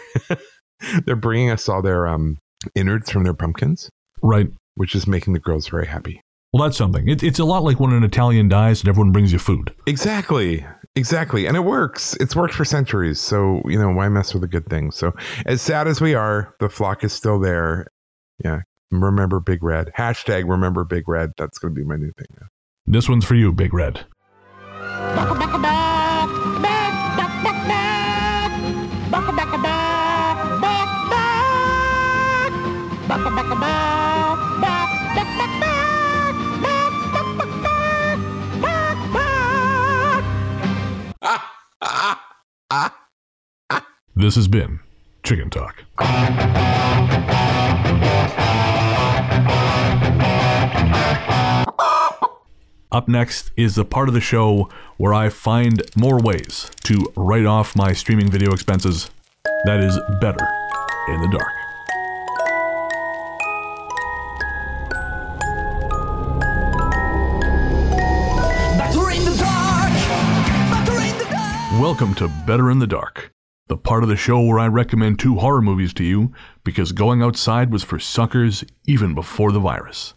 [1.05, 2.39] they're bringing us all their um,
[2.75, 3.91] innards from their pumpkins,
[4.23, 4.49] right.
[4.77, 6.23] which is making the girls very happy.
[6.57, 7.07] Well, that's something.
[7.07, 9.75] It, it's a lot like when an Italian dies and everyone brings you food.
[9.87, 10.65] Exactly.
[10.95, 11.45] Exactly.
[11.47, 12.17] And it works.
[12.19, 13.21] It's worked for centuries.
[13.21, 14.91] So, you know, why mess with a good thing?
[14.91, 15.13] So,
[15.45, 17.89] as sad as we are, the flock is still there.
[18.43, 18.61] Yeah.
[18.91, 19.93] Remember Big Red.
[19.99, 21.33] Hashtag remember Big Red.
[21.37, 22.47] That's going to be my new thing now.
[22.87, 24.07] This one's for you, Big Red.
[44.15, 44.81] This has been
[45.23, 45.85] Chicken Talk.
[52.93, 57.45] Up next is the part of the show where I find more ways to write
[57.45, 59.11] off my streaming video expenses
[59.67, 60.49] that is better
[61.09, 61.56] in the dark.
[71.99, 73.33] Welcome to Better in the Dark,
[73.69, 76.31] the part of the show where I recommend two horror movies to you
[76.63, 80.13] because going outside was for suckers even before the virus.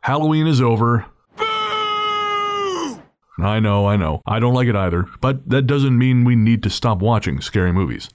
[0.00, 1.04] Halloween is over.
[1.36, 3.02] Boo!
[3.38, 4.22] I know, I know.
[4.24, 7.74] I don't like it either, but that doesn't mean we need to stop watching scary
[7.74, 8.08] movies.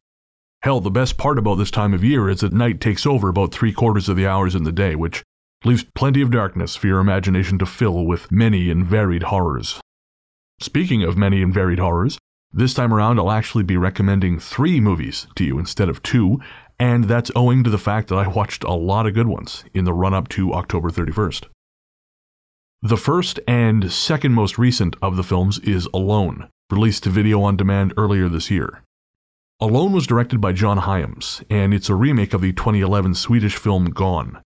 [0.64, 3.54] Hell, the best part about this time of year is that night takes over about
[3.54, 5.22] three quarters of the hours in the day, which
[5.64, 9.80] leaves plenty of darkness for your imagination to fill with many and varied horrors.
[10.60, 12.18] Speaking of many and varied horrors,
[12.52, 16.40] this time around I'll actually be recommending three movies to you instead of two,
[16.80, 19.86] and that's owing to the fact that I watched a lot of good ones in
[19.86, 21.46] the run up to October 31st.
[22.82, 27.58] The first and second most recent of the films is Alone, released to video on
[27.58, 28.84] demand earlier this year.
[29.60, 33.86] Alone was directed by John Hyams, and it's a remake of the 2011 Swedish film
[33.86, 34.40] Gone.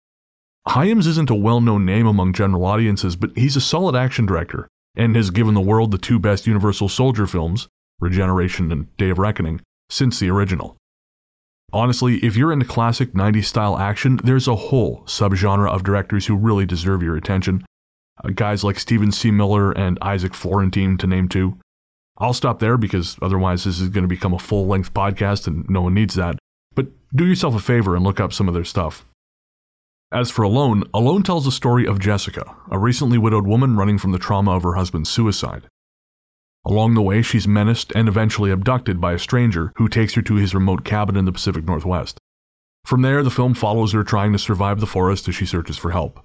[0.68, 4.68] Hyams isn't a well known name among general audiences, but he's a solid action director
[4.94, 7.68] and has given the world the two best Universal Soldier films,
[8.00, 10.76] Regeneration and Day of Reckoning, since the original.
[11.72, 16.34] Honestly, if you're into classic 90s style action, there's a whole subgenre of directors who
[16.34, 17.64] really deserve your attention.
[18.24, 19.30] Uh, guys like Steven C.
[19.30, 21.58] Miller and Isaac Florentine, to name two.
[22.18, 25.68] I'll stop there because otherwise this is going to become a full length podcast and
[25.70, 26.38] no one needs that.
[26.74, 29.06] But do yourself a favor and look up some of their stuff.
[30.12, 34.10] As for Alone, Alone tells the story of Jessica, a recently widowed woman running from
[34.10, 35.62] the trauma of her husband's suicide.
[36.66, 40.34] Along the way, she's menaced and eventually abducted by a stranger who takes her to
[40.34, 42.18] his remote cabin in the Pacific Northwest.
[42.84, 45.90] From there, the film follows her trying to survive the forest as she searches for
[45.90, 46.20] help.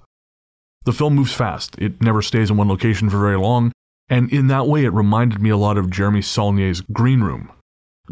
[0.86, 3.71] The film moves fast, it never stays in one location for very long,
[4.08, 7.52] and in that way, it reminded me a lot of Jeremy Saulnier's Green Room.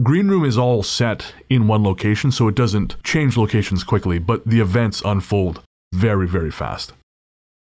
[0.01, 4.43] Green Room is all set in one location, so it doesn't change locations quickly, but
[4.45, 5.61] the events unfold
[5.93, 6.93] very, very fast.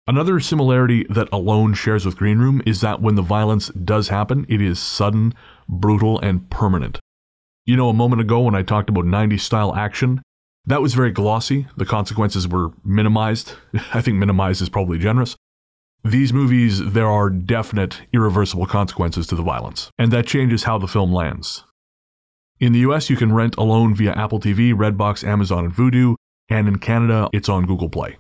[0.09, 4.47] Another similarity that Alone shares with Green Room is that when the violence does happen,
[4.49, 5.35] it is sudden,
[5.69, 7.01] brutal, and permanent.
[7.65, 10.23] You know, a moment ago when I talked about 90s style action,
[10.65, 11.67] that was very glossy.
[11.77, 13.55] The consequences were minimized.
[13.95, 15.35] I think minimized is probably generous.
[16.05, 20.87] These movies, there are definite, irreversible consequences to the violence, and that changes how the
[20.87, 21.65] film lands.
[22.61, 26.15] In the US, you can rent Alone via Apple TV, Redbox, Amazon, and Vudu,
[26.49, 28.19] and in Canada, it's on Google Play.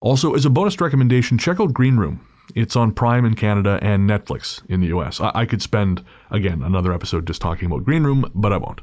[0.00, 2.20] Also, as a bonus recommendation, check out Green Room.
[2.54, 5.20] It's on Prime in Canada and Netflix in the US.
[5.20, 8.80] I, I could spend, again, another episode just talking about Green Room, but I won't.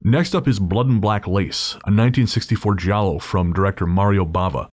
[0.00, 4.68] Next up is Blood and Black Lace, a 1964 giallo from director Mario Bava.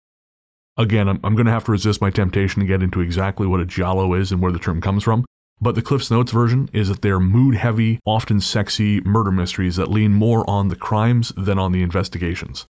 [0.78, 3.60] Again, I'm, I'm going to have to resist my temptation to get into exactly what
[3.60, 5.26] a giallo is and where the term comes from,
[5.62, 9.90] But the Cliff's Notes version is that they're mood heavy, often sexy murder mysteries that
[9.90, 12.66] lean more on the crimes than on the investigations.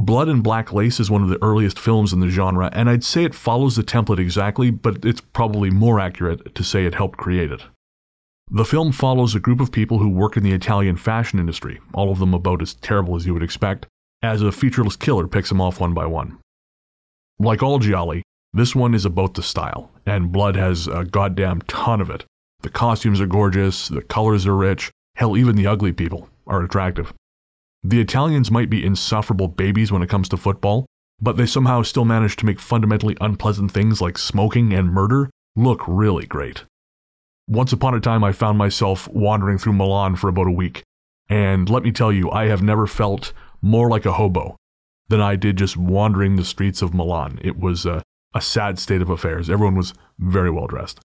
[0.00, 3.02] Blood and Black Lace is one of the earliest films in the genre, and I'd
[3.02, 7.18] say it follows the template exactly, but it's probably more accurate to say it helped
[7.18, 7.62] create it.
[8.48, 12.12] The film follows a group of people who work in the Italian fashion industry, all
[12.12, 13.86] of them about as terrible as you would expect,
[14.22, 16.38] as a featureless killer picks them off one by one.
[17.40, 22.00] Like all Gialli, this one is about the style, and Blood has a goddamn ton
[22.00, 22.24] of it.
[22.60, 27.12] The costumes are gorgeous, the colors are rich, hell, even the ugly people are attractive.
[27.82, 30.86] The Italians might be insufferable babies when it comes to football,
[31.20, 35.82] but they somehow still manage to make fundamentally unpleasant things like smoking and murder look
[35.86, 36.64] really great.
[37.46, 40.82] Once upon a time, I found myself wandering through Milan for about a week,
[41.28, 44.56] and let me tell you, I have never felt more like a hobo
[45.08, 47.38] than I did just wandering the streets of Milan.
[47.42, 48.02] It was a,
[48.34, 49.48] a sad state of affairs.
[49.48, 51.00] Everyone was very well dressed.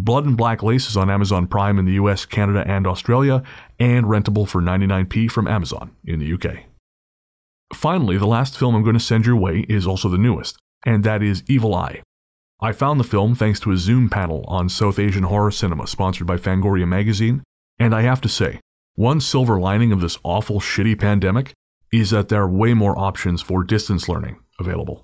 [0.00, 3.42] Blood and Black Lace is on Amazon Prime in the US, Canada, and Australia,
[3.80, 6.66] and rentable for 99p from Amazon in the UK.
[7.74, 10.56] Finally, the last film I'm going to send your way is also the newest,
[10.86, 12.02] and that is Evil Eye.
[12.60, 16.28] I found the film thanks to a Zoom panel on South Asian horror cinema sponsored
[16.28, 17.42] by Fangoria magazine,
[17.80, 18.60] and I have to say,
[18.94, 21.54] one silver lining of this awful, shitty pandemic
[21.92, 25.02] is that there are way more options for distance learning available.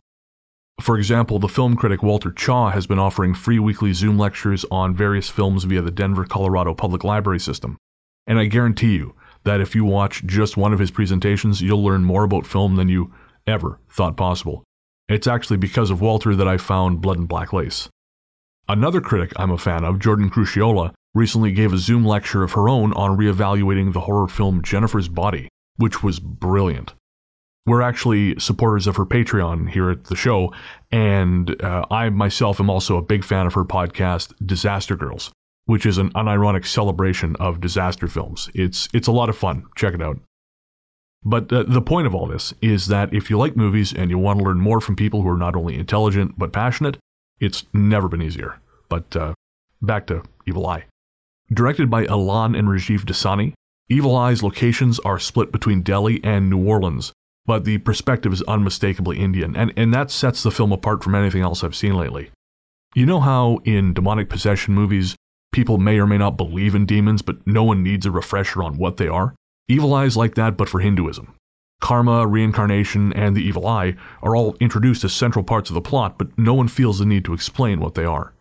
[0.81, 4.95] For example, the film critic Walter Chaw has been offering free weekly Zoom lectures on
[4.95, 7.77] various films via the Denver, Colorado Public Library system.
[8.27, 12.05] And I guarantee you that if you watch just one of his presentations, you'll learn
[12.05, 13.13] more about film than you
[13.47, 14.65] ever thought possible.
[15.09, 17.89] It's actually because of Walter that I found Blood and Black Lace.
[18.69, 22.69] Another critic I'm a fan of, Jordan Crucchiola, recently gave a Zoom lecture of her
[22.69, 26.95] own on reevaluating the horror film Jennifer's Body, which was brilliant.
[27.67, 30.53] We're actually supporters of her Patreon here at the show,
[30.93, 35.33] and uh, I myself am also a big fan of her podcast, Disaster Girls,
[35.65, 38.51] which is an unironic celebration of disaster films.
[38.55, 39.65] It's it's a lot of fun.
[39.77, 40.21] Check it out.
[41.25, 44.19] But uh, the point of all this is that if you like movies and you
[44.19, 46.99] want to learn more from people who are not only intelligent but passionate,
[47.41, 48.61] it's never been easier.
[48.91, 49.33] But uh,
[49.81, 50.85] back to Evil Eye.
[51.51, 53.55] Directed by Elan and Rajeev Dassani,
[53.89, 57.13] Evil Eye's locations are split between Delhi and New Orleans,
[57.47, 61.43] but the perspective is unmistakably Indian, and, and that sets the film apart from anything
[61.43, 62.31] else I've seen lately.
[62.95, 65.17] You know how in demonic possession movies,
[65.53, 68.79] people may or may not believe in demons, but no one needs a refresher on
[68.79, 69.35] what they are?
[69.69, 71.35] Evil Eye's like that, but for Hinduism.
[71.81, 76.17] Karma, reincarnation, and the evil eye are all introduced as central parts of the plot,
[76.17, 78.33] but no one feels the need to explain what they are.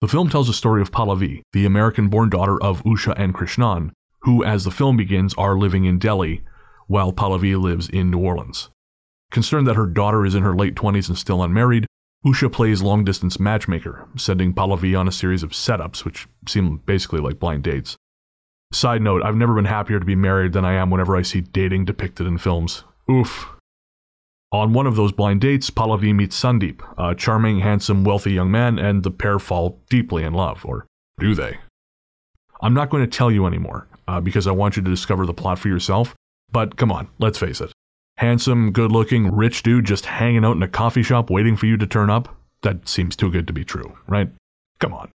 [0.00, 3.90] The film tells the story of Pallavi, the American born daughter of Usha and Krishnan,
[4.20, 6.42] who, as the film begins, are living in Delhi
[6.90, 8.68] while Pallavi lives in New Orleans.
[9.30, 11.86] Concerned that her daughter is in her late 20s and still unmarried,
[12.26, 17.20] Usha plays long distance matchmaker, sending Pallavi on a series of setups, which seem basically
[17.20, 17.96] like blind dates.
[18.72, 21.42] Side note, I've never been happier to be married than I am whenever I see
[21.42, 22.82] dating depicted in films.
[23.08, 23.46] Oof.
[24.50, 28.80] On one of those blind dates, Pallavi meets Sandeep, a charming, handsome, wealthy young man,
[28.80, 30.86] and the pair fall deeply in love, or
[31.20, 31.58] do they?
[32.60, 35.32] I'm not going to tell you anymore, uh, because I want you to discover the
[35.32, 36.16] plot for yourself,
[36.52, 37.72] but come on, let's face it.
[38.16, 41.76] Handsome, good looking, rich dude just hanging out in a coffee shop waiting for you
[41.76, 42.36] to turn up?
[42.62, 44.30] That seems too good to be true, right?
[44.78, 45.10] Come on.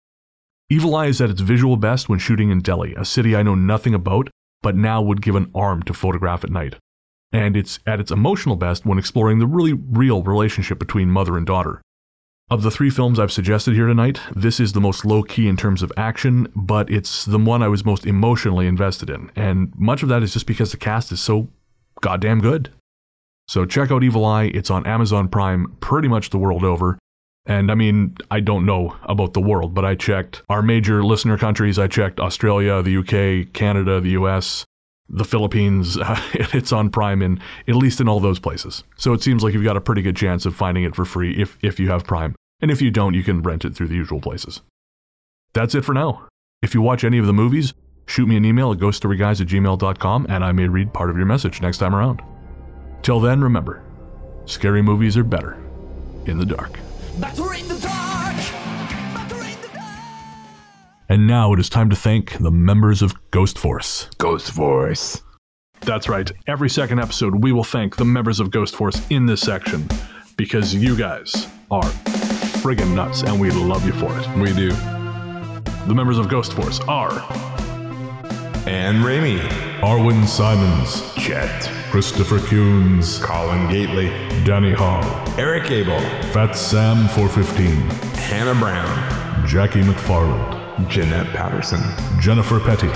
[0.71, 3.55] Evil Eye is at its visual best when shooting in Delhi, a city I know
[3.55, 4.31] nothing about,
[4.63, 6.77] but now would give an arm to photograph at night.
[7.33, 11.47] And it's at its emotional best when exploring the really real relationship between mother and
[11.47, 11.83] daughter.
[12.53, 15.57] Of the three films I've suggested here tonight, this is the most low key in
[15.57, 20.03] terms of action, but it's the one I was most emotionally invested in, and much
[20.03, 21.49] of that is just because the cast is so
[22.03, 22.69] goddamn good.
[23.49, 26.99] So check out Evil Eye, it's on Amazon Prime pretty much the world over.
[27.47, 31.39] And I mean, I don't know about the world, but I checked our major listener
[31.39, 31.79] countries.
[31.79, 34.67] I checked Australia, the UK, Canada, the US,
[35.09, 35.97] the Philippines.
[36.35, 38.85] it's on Prime in at least in all those places.
[38.99, 41.33] So it seems like you've got a pretty good chance of finding it for free
[41.41, 42.35] if if you have Prime.
[42.63, 44.63] And if you don't, you can rent it through the usual places.
[45.53, 46.29] That's it for now.
[46.63, 47.75] If you watch any of the movies,
[48.07, 51.27] shoot me an email at ghoststoryguys at gmail.com and I may read part of your
[51.27, 52.23] message next time around.
[53.03, 53.83] Till then, remember,
[54.47, 55.59] scary movies are better
[56.27, 56.79] in the dark.
[57.19, 58.37] Better in the dark.
[59.13, 59.99] Better in the dark.
[61.09, 64.09] And now it is time to thank the members of Ghost Force.
[64.19, 65.21] Ghost Force.
[65.81, 66.31] That's right.
[66.47, 69.89] Every second episode, we will thank the members of Ghost Force in this section
[70.37, 71.91] because you guys are
[72.63, 74.29] friggin' nuts and we love you for it.
[74.37, 74.71] We do.
[75.89, 77.11] The members of Ghost Force are
[78.69, 79.41] Anne Raimi.
[79.81, 81.69] Arwin Simons, Chet.
[81.91, 84.09] Christopher Kuhns, Colin Gately.
[84.45, 85.03] Danny Hall,
[85.39, 85.99] Eric Abel.
[86.33, 87.75] Fat Sam 415,
[88.15, 89.47] Hannah Brown.
[89.47, 91.81] Jackie McFarland, Jeanette Patterson,
[92.21, 92.89] Jennifer Petty,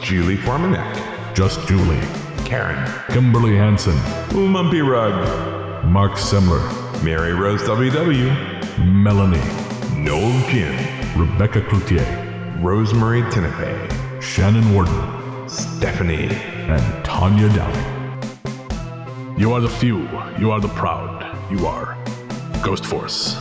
[0.00, 2.00] Julie Formanek, Just Julie,
[2.44, 3.96] Karen, Kimberly Hanson,
[4.28, 6.62] Mumpy Rug, Mark Semler,
[7.02, 9.38] Mary Rose WW, Melanie,
[9.96, 10.74] Noel Jim,
[11.18, 16.28] Rebecca Cloutier, Rosemary Tinepe, Shannon Warden, Stephanie,
[16.68, 19.38] and Tanya Downing.
[19.38, 20.00] You are the few,
[20.38, 21.96] you are the proud, you are
[22.62, 23.36] Ghost Force.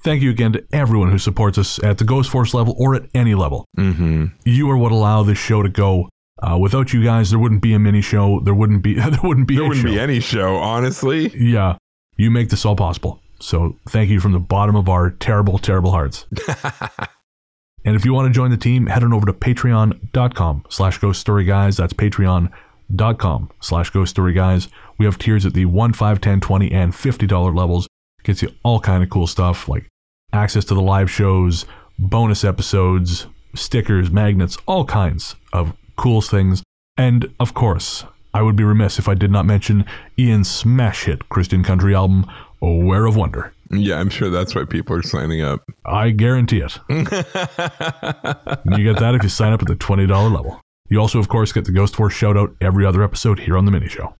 [0.00, 3.08] Thank you again to everyone who supports us at the Ghost Force level or at
[3.12, 3.66] any level.
[3.76, 4.26] Mm-hmm.
[4.44, 6.08] You are what allow this show to go.
[6.40, 8.38] Uh, without you guys, there wouldn't be a mini show.
[8.40, 8.94] There wouldn't be.
[8.94, 9.56] there wouldn't be.
[9.56, 9.92] There wouldn't show.
[9.92, 11.32] be any show, honestly.
[11.36, 11.78] Yeah,
[12.16, 13.20] you make this all possible.
[13.40, 16.26] So thank you from the bottom of our terrible, terrible hearts.
[17.84, 21.20] and if you want to join the team, head on over to patreon.com slash ghost
[21.20, 21.76] story guys.
[21.76, 24.68] That's patreon.com slash ghost story guys.
[24.98, 27.86] We have tiers at the 1, 5, 10, 20, and $50 levels.
[28.22, 29.86] Gets you all kind of cool stuff like
[30.32, 31.64] access to the live shows,
[31.98, 36.62] bonus episodes, stickers, magnets, all kinds of cool things.
[36.96, 38.04] And of course,
[38.36, 39.86] I would be remiss if I did not mention
[40.18, 42.30] Ian's smash hit Christian country album,
[42.60, 43.54] Aware of Wonder.
[43.70, 45.62] Yeah, I'm sure that's why people are signing up.
[45.86, 46.78] I guarantee it.
[46.90, 50.60] you get that if you sign up at the $20 level.
[50.90, 53.64] You also, of course, get the Ghost Force shout out every other episode here on
[53.64, 54.14] the mini show.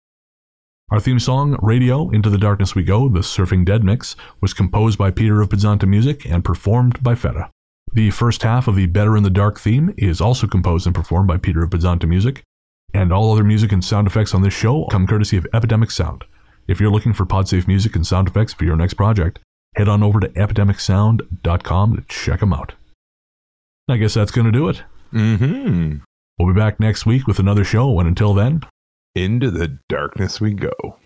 [0.90, 4.96] Our theme song, Radio Into the Darkness We Go, the Surfing Dead mix, was composed
[4.98, 7.50] by Peter of Podzontom Music and performed by Ferre.
[7.92, 11.28] The first half of the Better in the Dark theme is also composed and performed
[11.28, 12.42] by Peter of Podzontom Music,
[12.95, 16.24] and all other music and sound effects on this show come courtesy of Epidemic Sound.
[16.68, 19.39] If you're looking for PodSafe music and sound effects for your next project,
[19.76, 22.74] head on over to epidemicsound.com to check them out.
[23.89, 24.82] I guess that's going to do it.
[25.12, 25.99] Mm-hmm.
[26.39, 28.62] We'll be back next week with another show, and until then,
[29.14, 30.99] Into the darkness we go.